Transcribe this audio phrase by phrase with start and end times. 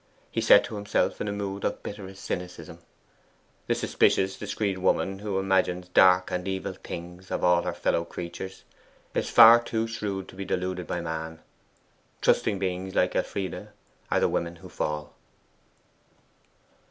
[0.31, 2.79] He said to himself, in a mood of the bitterest cynicism:
[3.67, 8.63] 'The suspicious discreet woman who imagines dark and evil things of all her fellow creatures
[9.13, 11.39] is far too shrewd to be deluded by man:
[12.19, 13.67] trusting beings like Elfride
[14.09, 15.13] are the women who fall.